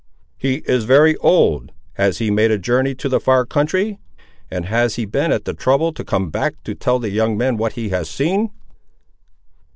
"He 0.35 0.63
is 0.65 0.85
very 0.85 1.15
old: 1.17 1.73
has 1.93 2.17
he 2.17 2.31
made 2.31 2.49
a 2.49 2.57
journey 2.57 2.95
to 2.95 3.07
the 3.07 3.19
far 3.19 3.45
country; 3.45 3.99
and 4.49 4.65
has 4.65 4.95
he 4.95 5.05
been 5.05 5.31
at 5.31 5.45
the 5.45 5.53
trouble 5.53 5.93
to 5.93 6.03
come 6.03 6.31
back, 6.31 6.55
to 6.63 6.73
tell 6.73 6.97
the 6.97 7.11
young 7.11 7.37
men 7.37 7.55
what 7.55 7.73
he 7.73 7.89
has 7.89 8.09
seen?" 8.09 8.49